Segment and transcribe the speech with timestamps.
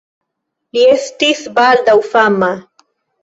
[0.77, 2.51] Li estis baldaŭ fama.